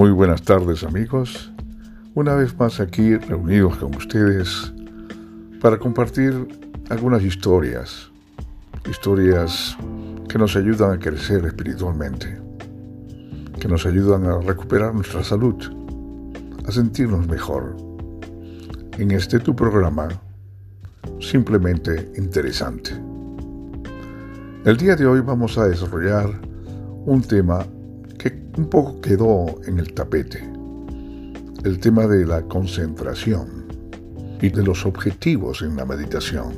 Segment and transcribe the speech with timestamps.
[0.00, 1.52] Muy buenas tardes amigos,
[2.14, 4.72] una vez más aquí reunidos con ustedes
[5.60, 6.32] para compartir
[6.88, 8.10] algunas historias,
[8.88, 9.76] historias
[10.26, 12.40] que nos ayudan a crecer espiritualmente,
[13.60, 15.56] que nos ayudan a recuperar nuestra salud,
[16.66, 17.76] a sentirnos mejor.
[18.96, 20.08] En este tu programa,
[21.20, 22.92] simplemente interesante.
[24.64, 26.30] El día de hoy vamos a desarrollar
[27.04, 27.66] un tema
[28.20, 30.46] que un poco quedó en el tapete,
[31.64, 33.64] el tema de la concentración
[34.42, 36.52] y de los objetivos en la meditación.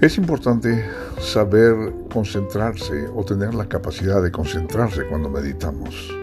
[0.00, 0.84] Es importante
[1.20, 1.74] saber
[2.12, 6.14] concentrarse o tener la capacidad de concentrarse cuando meditamos.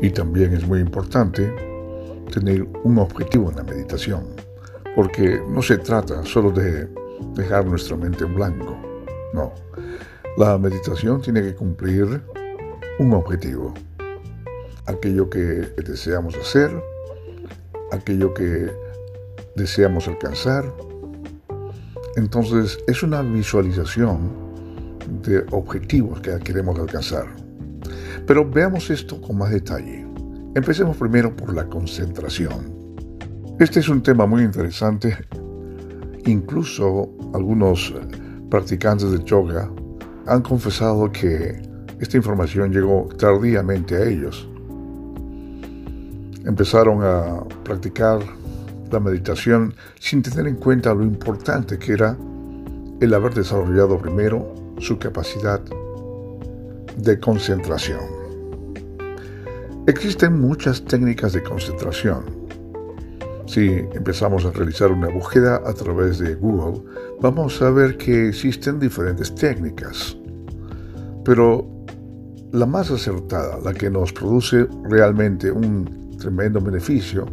[0.00, 1.52] Y también es muy importante
[2.32, 4.24] tener un objetivo en la meditación,
[4.96, 6.88] porque no se trata solo de
[7.34, 8.74] dejar nuestra mente en blanco.
[9.34, 9.52] No.
[10.36, 12.22] La meditación tiene que cumplir
[12.98, 13.74] un objetivo.
[14.86, 15.40] Aquello que
[15.84, 16.70] deseamos hacer,
[17.92, 18.70] aquello que
[19.56, 20.64] deseamos alcanzar.
[22.16, 24.30] Entonces es una visualización
[25.22, 27.26] de objetivos que queremos alcanzar.
[28.26, 30.06] Pero veamos esto con más detalle.
[30.54, 32.78] Empecemos primero por la concentración.
[33.58, 35.16] Este es un tema muy interesante.
[36.26, 37.94] Incluso algunos
[38.50, 39.70] practicantes de yoga
[40.28, 41.60] han confesado que
[42.00, 44.48] esta información llegó tardíamente a ellos.
[46.44, 48.20] Empezaron a practicar
[48.90, 52.16] la meditación sin tener en cuenta lo importante que era
[53.00, 55.60] el haber desarrollado primero su capacidad
[56.96, 58.00] de concentración.
[59.86, 62.37] Existen muchas técnicas de concentración
[63.48, 66.82] si empezamos a realizar una búsqueda a través de Google,
[67.20, 70.16] vamos a ver que existen diferentes técnicas.
[71.24, 71.66] Pero
[72.52, 77.24] la más acertada, la que nos produce realmente un tremendo beneficio,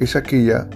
[0.00, 0.68] es aquella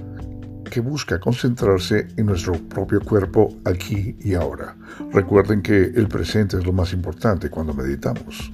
[0.70, 4.76] que busca concentrarse en nuestro propio cuerpo aquí y ahora.
[5.10, 8.52] Recuerden que el presente es lo más importante cuando meditamos.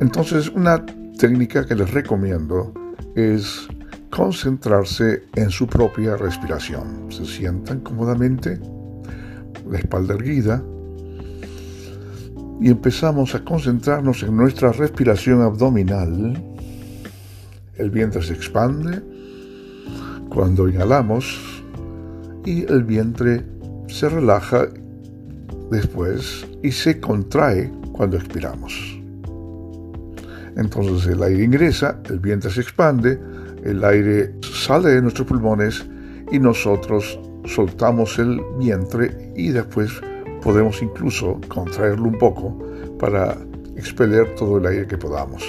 [0.00, 0.84] Entonces, una
[1.16, 2.72] técnica que les recomiendo
[3.14, 3.68] es
[4.10, 7.06] concentrarse en su propia respiración.
[7.10, 8.58] Se sientan cómodamente,
[9.68, 10.62] la espalda erguida,
[12.60, 16.42] y empezamos a concentrarnos en nuestra respiración abdominal.
[17.76, 19.00] El vientre se expande
[20.28, 21.62] cuando inhalamos
[22.44, 23.46] y el vientre
[23.88, 24.68] se relaja
[25.70, 29.00] después y se contrae cuando expiramos.
[30.56, 33.18] Entonces el aire ingresa, el vientre se expande,
[33.64, 35.86] el aire sale de nuestros pulmones
[36.30, 39.90] y nosotros soltamos el vientre y después
[40.42, 42.58] podemos incluso contraerlo un poco
[42.98, 43.36] para
[43.76, 45.42] expeler todo el aire que podamos.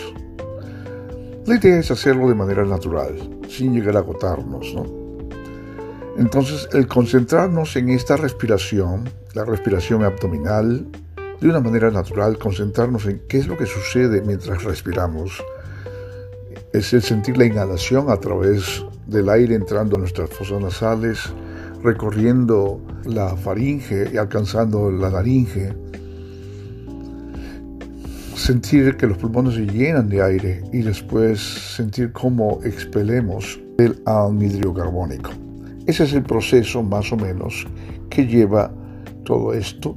[1.45, 3.15] La idea es hacerlo de manera natural,
[3.49, 4.75] sin llegar a agotarnos,
[6.17, 10.85] Entonces, el concentrarnos en esta respiración, la respiración abdominal,
[11.39, 15.43] de una manera natural, concentrarnos en qué es lo que sucede mientras respiramos,
[16.73, 21.19] es el sentir la inhalación a través del aire entrando a nuestras fosas nasales,
[21.83, 25.73] recorriendo la faringe y alcanzando la laringe.
[28.35, 31.39] Sentir que los pulmones se llenan de aire y después
[31.75, 35.31] sentir cómo expelemos el anhidrio carbónico.
[35.85, 37.67] Ese es el proceso más o menos
[38.09, 38.71] que lleva
[39.25, 39.95] todo esto,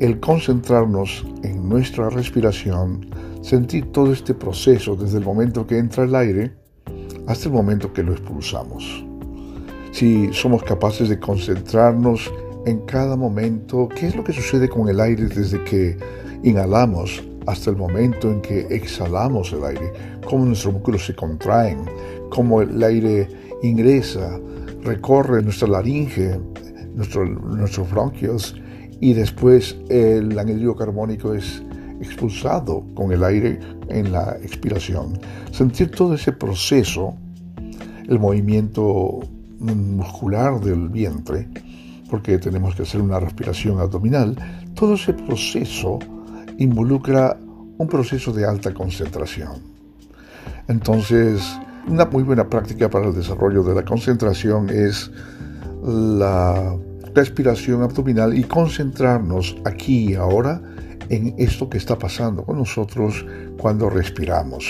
[0.00, 3.06] el concentrarnos en nuestra respiración
[3.42, 6.52] sentir todo este proceso desde el momento que entra el aire
[7.26, 9.04] hasta el momento que lo expulsamos.
[9.90, 12.32] Si somos capaces de concentrarnos
[12.66, 15.96] en cada momento, qué es lo que sucede con el aire desde que
[16.42, 19.92] inhalamos hasta el momento en que exhalamos el aire,
[20.26, 21.78] cómo nuestros músculos se contraen,
[22.30, 23.28] cómo el aire
[23.62, 24.38] ingresa,
[24.82, 26.38] recorre nuestra laringe,
[26.94, 28.54] nuestros bronquios
[29.00, 31.62] y después el anhídrido carbónico es
[32.00, 33.58] expulsado con el aire
[33.88, 35.18] en la expiración.
[35.52, 37.14] Sentir todo ese proceso,
[38.06, 39.20] el movimiento
[39.60, 41.48] muscular del vientre,
[42.10, 44.36] porque tenemos que hacer una respiración abdominal,
[44.74, 45.98] todo ese proceso
[46.58, 47.36] involucra
[47.78, 49.62] un proceso de alta concentración.
[50.68, 55.10] Entonces, una muy buena práctica para el desarrollo de la concentración es
[55.82, 56.76] la
[57.18, 60.62] respiración abdominal y concentrarnos aquí y ahora
[61.08, 63.26] en esto que está pasando con nosotros
[63.58, 64.64] cuando respiramos.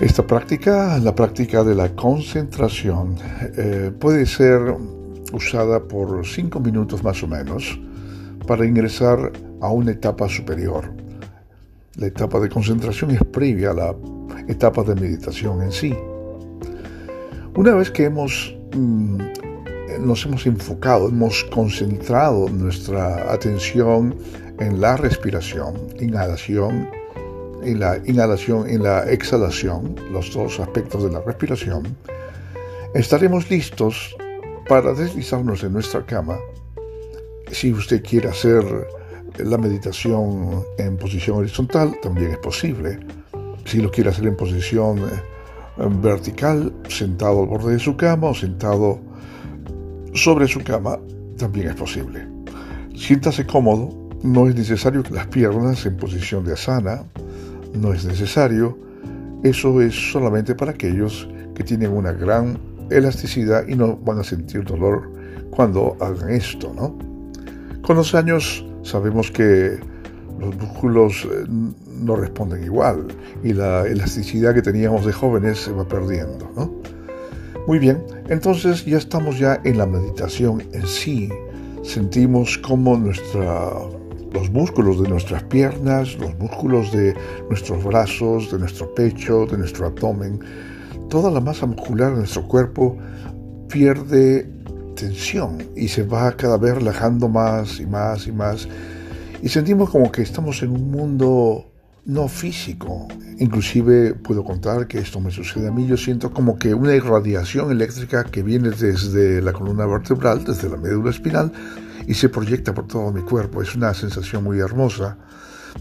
[0.00, 3.14] Esta práctica, la práctica de la concentración,
[3.56, 4.58] eh, puede ser
[5.32, 7.78] usada por cinco minutos más o menos
[8.48, 9.30] para ingresar
[9.60, 10.92] a una etapa superior.
[11.96, 13.94] La etapa de concentración es previa a la
[14.48, 15.94] etapa de meditación en sí.
[17.54, 19.18] Una vez que hemos, mm,
[20.00, 24.14] nos hemos enfocado, hemos concentrado nuestra atención
[24.58, 26.88] en la respiración, inhalación,
[27.62, 31.96] en la inhalación, en la exhalación, los dos aspectos de la respiración,
[32.94, 34.14] estaremos listos
[34.68, 36.38] para deslizarnos en nuestra cama.
[37.50, 38.64] Si usted quiere hacer
[39.38, 42.98] la meditación en posición horizontal, también es posible.
[43.64, 48.34] Si lo quiere hacer en posición eh, vertical, sentado al borde de su cama o
[48.34, 49.00] sentado
[50.12, 50.98] sobre su cama,
[51.38, 52.26] también es posible.
[52.94, 57.04] Siéntase cómodo, no es necesario que las piernas en posición de asana,
[57.74, 58.78] no es necesario.
[59.42, 62.58] Eso es solamente para aquellos que tienen una gran
[62.90, 65.10] elasticidad y no van a sentir dolor
[65.50, 66.96] cuando hagan esto, ¿no?
[67.82, 69.78] Con los años sabemos que
[70.38, 73.06] los músculos eh, no responden igual
[73.42, 76.81] y la elasticidad que teníamos de jóvenes se va perdiendo, ¿no?
[77.66, 81.28] Muy bien, entonces ya estamos ya en la meditación en sí.
[81.84, 83.70] Sentimos cómo nuestra
[84.32, 87.14] los músculos de nuestras piernas, los músculos de
[87.48, 90.40] nuestros brazos, de nuestro pecho, de nuestro abdomen,
[91.08, 92.96] toda la masa muscular de nuestro cuerpo
[93.68, 94.48] pierde
[94.96, 98.68] tensión y se va cada vez relajando más y más y más.
[99.42, 101.71] Y sentimos como que estamos en un mundo
[102.04, 103.08] no físico.
[103.38, 105.86] Inclusive puedo contar que esto me sucede a mí.
[105.86, 110.76] Yo siento como que una irradiación eléctrica que viene desde la columna vertebral, desde la
[110.76, 111.52] médula espinal,
[112.06, 113.62] y se proyecta por todo mi cuerpo.
[113.62, 115.16] Es una sensación muy hermosa,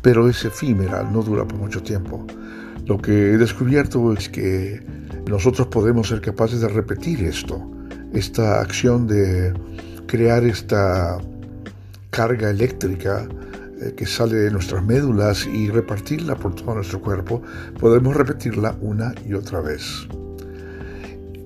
[0.02, 2.26] pero es efímera, no dura por mucho tiempo.
[2.86, 4.84] Lo que he descubierto es que
[5.28, 7.62] nosotros podemos ser capaces de repetir esto,
[8.14, 9.54] esta acción de
[10.08, 11.18] crear esta
[12.10, 13.28] carga eléctrica
[13.96, 17.42] que sale de nuestras médulas y repartirla por todo nuestro cuerpo,
[17.80, 20.08] podemos repetirla una y otra vez.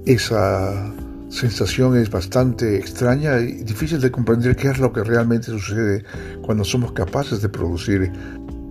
[0.05, 0.93] Esa
[1.29, 6.03] sensación es bastante extraña y difícil de comprender qué es lo que realmente sucede
[6.41, 8.11] cuando somos capaces de producir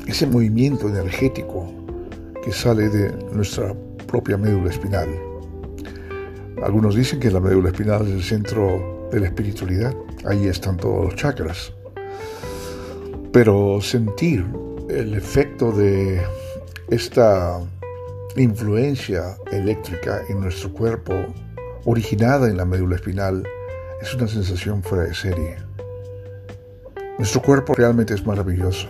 [0.07, 1.73] ese movimiento energético
[2.45, 3.75] que sale de nuestra
[4.07, 5.09] propia médula espinal.
[6.63, 9.95] Algunos dicen que la médula espinal es el centro de la espiritualidad,
[10.25, 11.73] ahí están todos los chakras.
[13.35, 14.47] Pero sentir
[14.89, 16.23] el efecto de
[16.89, 17.59] esta
[18.37, 21.13] influencia eléctrica en nuestro cuerpo
[21.85, 23.45] originada en la médula espinal,
[24.01, 25.57] es una sensación fuera de serie.
[27.19, 28.87] Nuestro cuerpo realmente es maravilloso.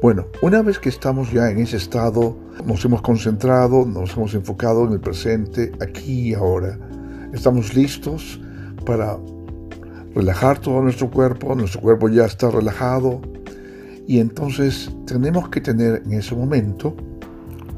[0.00, 4.86] Bueno, una vez que estamos ya en ese estado, nos hemos concentrado, nos hemos enfocado
[4.86, 6.78] en el presente, aquí y ahora.
[7.34, 8.40] Estamos listos
[8.86, 9.18] para
[10.14, 13.20] relajar todo nuestro cuerpo, nuestro cuerpo ya está relajado
[14.06, 16.94] y entonces tenemos que tener en ese momento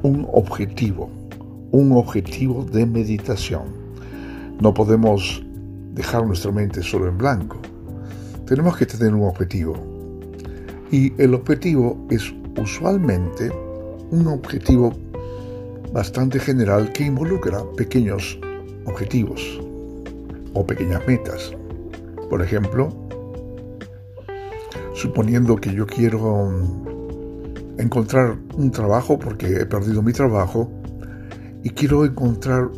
[0.03, 1.11] un objetivo,
[1.71, 3.65] un objetivo de meditación.
[4.61, 5.43] No podemos
[5.95, 7.57] dejar nuestra mente solo en blanco.
[8.47, 9.75] Tenemos que tener un objetivo.
[10.91, 13.51] Y el objetivo es usualmente
[14.11, 14.93] un objetivo
[15.93, 18.39] bastante general que involucra pequeños
[18.85, 19.61] objetivos
[20.55, 21.56] o pequeñas metas.
[22.29, 22.89] Por ejemplo,
[24.95, 26.51] suponiendo que yo quiero
[27.79, 30.71] encontrar un trabajo porque he perdido mi trabajo
[31.63, 32.71] y quiero encontrar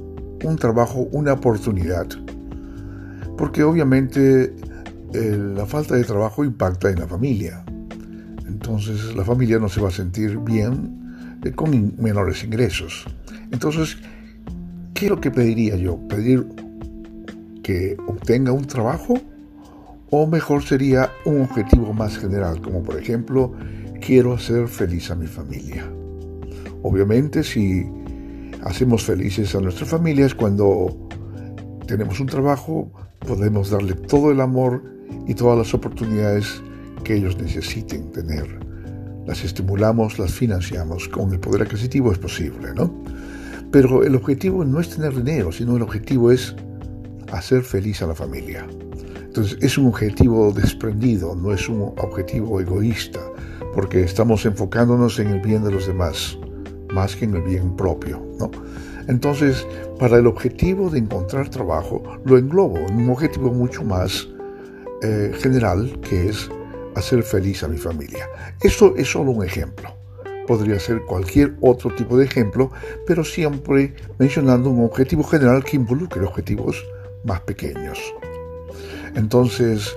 [0.45, 2.07] un trabajo, una oportunidad.
[3.37, 4.55] Porque obviamente
[5.13, 7.65] la falta de trabajo impacta en la familia.
[8.47, 13.05] Entonces la familia no se va a sentir bien eh, con menores ingresos.
[13.51, 13.97] Entonces,
[14.95, 15.99] ¿qué es lo que pediría yo?
[16.09, 16.47] ¿Pedir
[17.63, 19.21] que obtenga un trabajo?
[20.11, 23.53] O mejor sería un objetivo más general, como por ejemplo,
[24.01, 25.85] quiero hacer feliz a mi familia.
[26.83, 27.87] Obviamente, si
[28.65, 30.97] hacemos felices a nuestras familias cuando
[31.87, 34.83] tenemos un trabajo, podemos darle todo el amor
[35.27, 36.63] y todas las oportunidades
[37.05, 38.47] que ellos necesiten tener.
[39.27, 41.07] Las estimulamos, las financiamos.
[41.09, 42.91] Con el poder adquisitivo es posible, ¿no?
[43.71, 46.57] Pero el objetivo no es tener dinero, sino el objetivo es
[47.31, 48.67] hacer feliz a la familia.
[49.39, 53.21] Entonces es un objetivo desprendido, no es un objetivo egoísta,
[53.73, 56.37] porque estamos enfocándonos en el bien de los demás
[56.93, 58.21] más que en el bien propio.
[58.41, 58.51] ¿no?
[59.07, 59.65] Entonces,
[59.97, 64.27] para el objetivo de encontrar trabajo, lo englobo en un objetivo mucho más
[65.03, 66.51] eh, general, que es
[66.97, 68.29] hacer feliz a mi familia.
[68.61, 69.95] Esto es solo un ejemplo.
[70.49, 72.73] Podría ser cualquier otro tipo de ejemplo,
[73.07, 76.85] pero siempre mencionando un objetivo general que involucre objetivos
[77.23, 78.01] más pequeños.
[79.19, 79.97] Entonces,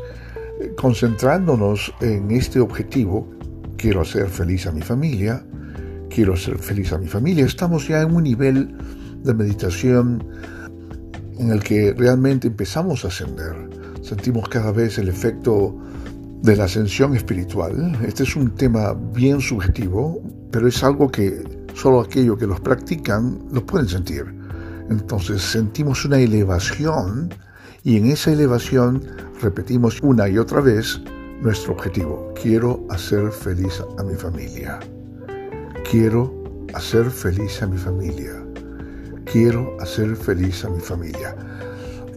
[0.78, 3.30] concentrándonos en este objetivo,
[3.78, 5.46] quiero hacer feliz a mi familia,
[6.10, 7.46] quiero ser feliz a mi familia.
[7.46, 8.76] Estamos ya en un nivel
[9.24, 10.28] de meditación
[11.38, 13.70] en el que realmente empezamos a ascender.
[14.02, 15.78] Sentimos cada vez el efecto
[16.42, 17.96] de la ascensión espiritual.
[18.04, 20.20] Este es un tema bien subjetivo,
[20.52, 21.44] pero es algo que
[21.76, 24.26] solo aquellos que los practican lo pueden sentir.
[24.90, 27.30] Entonces sentimos una elevación
[27.84, 29.04] y en esa elevación
[29.42, 31.02] repetimos una y otra vez
[31.42, 32.34] nuestro objetivo.
[32.40, 34.80] Quiero hacer feliz a mi familia.
[35.90, 36.32] Quiero
[36.74, 38.34] hacer feliz a mi familia.
[39.26, 41.36] Quiero hacer feliz a mi familia.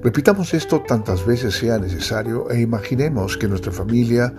[0.03, 4.35] Repitamos esto tantas veces sea necesario e imaginemos que nuestra familia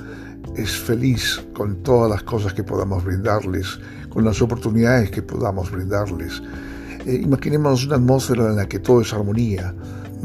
[0.56, 3.80] es feliz con todas las cosas que podamos brindarles,
[4.10, 6.44] con las oportunidades que podamos brindarles.
[7.08, 9.74] Eh, imaginemos una atmósfera en la que todo es armonía,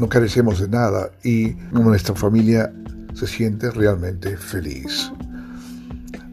[0.01, 2.73] no carecemos de nada y nuestra familia
[3.13, 5.11] se siente realmente feliz.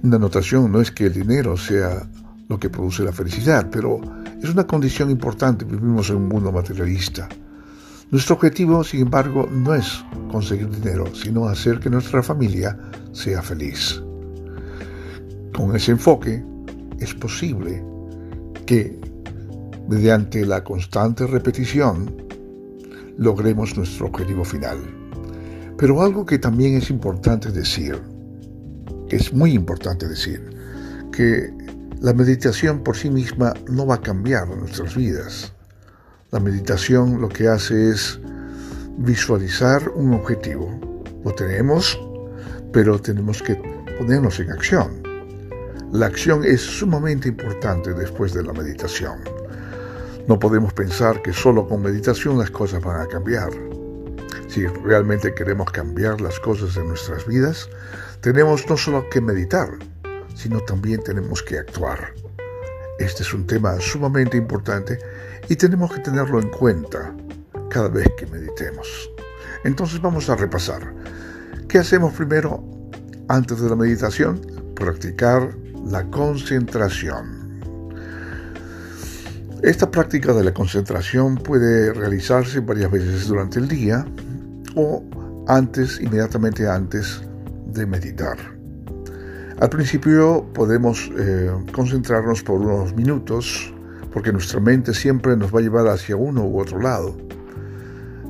[0.02, 2.08] Una notación no es que el dinero sea
[2.48, 4.00] lo que produce la felicidad, pero
[4.42, 5.66] es una condición importante.
[5.66, 7.28] Vivimos en un mundo materialista.
[8.10, 12.74] Nuestro objetivo, sin embargo, no es conseguir dinero, sino hacer que nuestra familia
[13.12, 14.02] sea feliz.
[15.54, 16.42] Con ese enfoque
[17.00, 17.84] es posible
[18.64, 18.98] que,
[19.90, 22.27] mediante la constante repetición,
[23.18, 24.78] logremos nuestro objetivo final.
[25.76, 28.00] Pero algo que también es importante decir,
[29.10, 30.42] es muy importante decir,
[31.12, 31.52] que
[32.00, 35.52] la meditación por sí misma no va a cambiar nuestras vidas.
[36.30, 38.20] La meditación lo que hace es
[38.98, 40.68] visualizar un objetivo.
[41.24, 41.98] Lo tenemos,
[42.72, 43.56] pero tenemos que
[43.98, 45.02] ponernos en acción.
[45.92, 49.37] La acción es sumamente importante después de la meditación.
[50.28, 53.48] No podemos pensar que solo con meditación las cosas van a cambiar.
[54.46, 57.70] Si realmente queremos cambiar las cosas en nuestras vidas,
[58.20, 59.70] tenemos no solo que meditar,
[60.34, 62.12] sino también tenemos que actuar.
[62.98, 64.98] Este es un tema sumamente importante
[65.48, 67.14] y tenemos que tenerlo en cuenta
[67.70, 69.10] cada vez que meditemos.
[69.64, 70.92] Entonces vamos a repasar.
[71.68, 72.62] ¿Qué hacemos primero
[73.28, 74.42] antes de la meditación?
[74.74, 75.56] Practicar
[75.86, 77.37] la concentración.
[79.62, 84.06] Esta práctica de la concentración puede realizarse varias veces durante el día
[84.76, 85.02] o
[85.48, 87.20] antes, inmediatamente antes
[87.66, 88.36] de meditar.
[89.58, 93.74] Al principio podemos eh, concentrarnos por unos minutos
[94.12, 97.16] porque nuestra mente siempre nos va a llevar hacia uno u otro lado.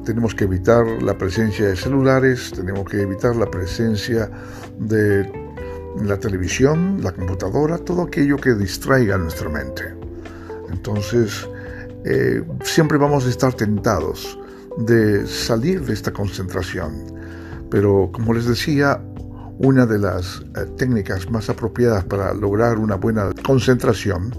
[0.07, 4.31] Tenemos que evitar la presencia de celulares, tenemos que evitar la presencia
[4.79, 5.31] de
[6.03, 9.98] la televisión, la computadora, todo aquello que distraiga nuestra mente.
[10.71, 11.49] Entonces,
[12.05, 14.39] eh, siempre vamos a estar tentados
[14.79, 16.95] de salir de esta concentración.
[17.71, 19.03] Pero como les decía,
[19.59, 24.33] una de las eh, técnicas más apropiadas para lograr una buena concentración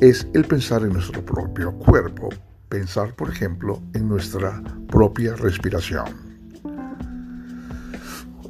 [0.00, 2.28] es el pensar en nuestro propio cuerpo,
[2.68, 6.26] pensar, por ejemplo, en nuestra propia respiración.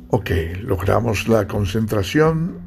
[0.09, 0.31] Ok,
[0.63, 2.59] logramos la concentración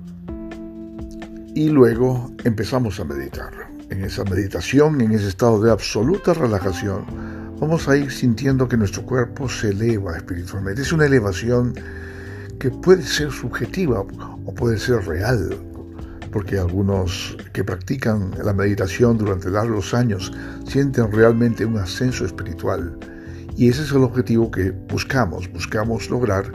[1.56, 3.69] y luego empezamos a meditar.
[3.89, 7.05] En esa meditación, en ese estado de absoluta relajación,
[7.60, 10.84] vamos a ir sintiendo que nuestro cuerpo se eleva espiritualmente.
[10.84, 11.74] Es una elevación
[12.60, 15.58] que puede ser subjetiva o puede ser real,
[16.31, 20.31] porque algunos que practican la meditación durante largos años
[20.67, 22.96] sienten realmente un ascenso espiritual.
[23.58, 26.51] Y ese es el objetivo que buscamos, buscamos lograr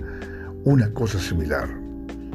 [0.65, 1.69] una cosa similar.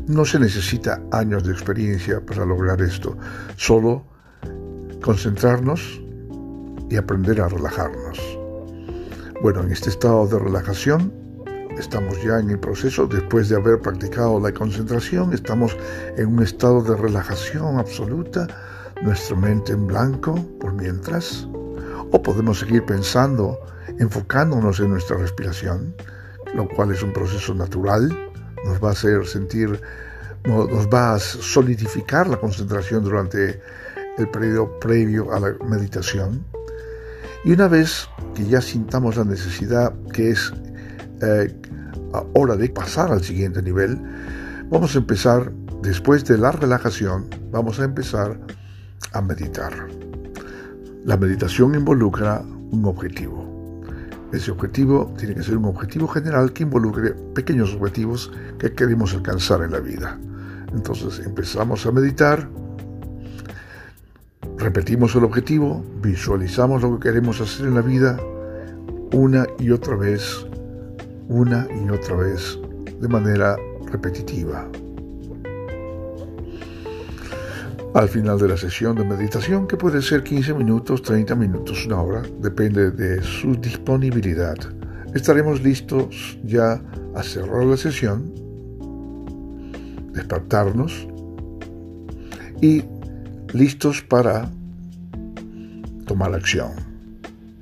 [0.07, 3.17] No se necesita años de experiencia para lograr esto,
[3.55, 4.08] solo
[5.01, 6.01] concentrarnos
[6.89, 8.19] y aprender a relajarnos.
[9.41, 11.19] Bueno, en este estado de relajación
[11.79, 15.77] Estamos ya en el proceso, después de haber practicado la concentración, estamos
[16.17, 18.47] en un estado de relajación absoluta,
[19.01, 21.47] nuestra mente en blanco por mientras.
[22.11, 23.57] O podemos seguir pensando,
[23.97, 25.95] enfocándonos en nuestra respiración,
[26.53, 28.09] lo cual es un proceso natural,
[28.65, 29.79] nos va a hacer sentir,
[30.43, 33.61] nos va a solidificar la concentración durante
[34.19, 36.45] el periodo previo a la meditación.
[37.45, 40.53] Y una vez que ya sintamos la necesidad que es
[41.21, 41.55] eh,
[42.33, 43.97] hora de pasar al siguiente nivel,
[44.69, 48.39] vamos a empezar, después de la relajación, vamos a empezar
[49.13, 49.73] a meditar.
[51.05, 53.49] La meditación involucra un objetivo.
[54.31, 59.63] Ese objetivo tiene que ser un objetivo general que involucre pequeños objetivos que queremos alcanzar
[59.63, 60.19] en la vida.
[60.71, 62.47] Entonces empezamos a meditar,
[64.59, 68.19] repetimos el objetivo, visualizamos lo que queremos hacer en la vida
[69.13, 70.45] una y otra vez
[71.29, 72.59] una y otra vez
[72.99, 73.55] de manera
[73.91, 74.67] repetitiva.
[77.93, 82.01] al final de la sesión de meditación, que puede ser 15 minutos, 30 minutos, una
[82.01, 84.55] hora, depende de su disponibilidad.
[85.13, 86.81] Estaremos listos ya
[87.15, 88.31] a cerrar la sesión,
[90.13, 91.07] despertarnos
[92.61, 92.83] y
[93.53, 94.49] listos para
[96.05, 96.71] tomar acción.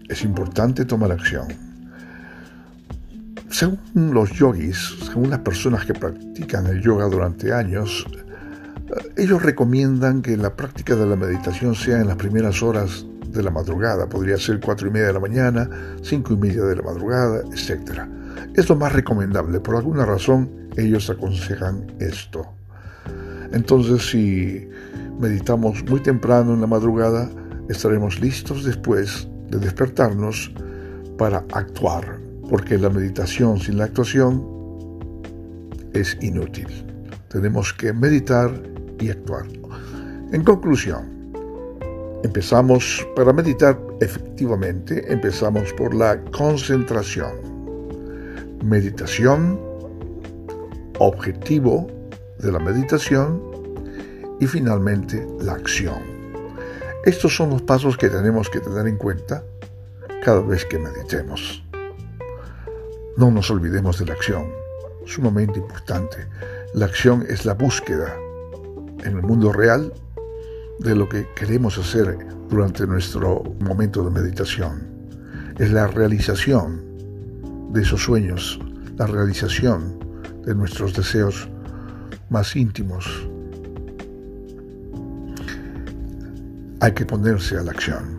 [0.09, 1.47] Es importante tomar acción.
[3.49, 8.05] Según los yogis, según las personas que practican el yoga durante años,
[9.15, 13.51] ellos recomiendan que la práctica de la meditación sea en las primeras horas de la
[13.51, 15.69] madrugada, podría ser cuatro y media de la mañana,
[16.01, 18.01] cinco y media de la madrugada, etc.
[18.53, 22.45] Es lo más recomendable, por alguna razón ellos aconsejan esto.
[23.51, 24.69] Entonces, si
[25.19, 27.29] meditamos muy temprano en la madrugada,
[27.69, 30.51] estaremos listos después de despertarnos
[31.17, 32.19] para actuar,
[32.49, 34.45] porque la meditación sin la actuación
[35.93, 36.67] es inútil.
[37.29, 38.51] Tenemos que meditar
[38.99, 39.45] y actuar.
[40.31, 41.31] En conclusión,
[42.23, 47.31] empezamos para meditar efectivamente, empezamos por la concentración.
[48.63, 49.59] Meditación,
[50.99, 51.87] objetivo
[52.39, 53.56] de la meditación
[54.39, 56.01] y finalmente la acción.
[57.05, 59.43] Estos son los pasos que tenemos que tener en cuenta
[60.23, 61.63] cada vez que meditemos.
[63.15, 64.47] No nos olvidemos de la acción,
[65.05, 66.27] sumamente importante.
[66.73, 68.15] La acción es la búsqueda
[69.03, 69.93] en el mundo real
[70.79, 72.17] de lo que queremos hacer
[72.49, 74.87] durante nuestro momento de meditación.
[75.57, 76.83] Es la realización
[77.71, 78.59] de esos sueños,
[78.97, 79.97] la realización
[80.45, 81.49] de nuestros deseos
[82.29, 83.29] más íntimos.
[86.79, 88.16] Hay que ponerse a la acción.